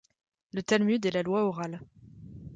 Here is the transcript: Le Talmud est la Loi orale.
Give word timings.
Le 0.51 0.63
Talmud 0.63 1.05
est 1.05 1.11
la 1.11 1.21
Loi 1.21 1.43
orale. 1.45 1.79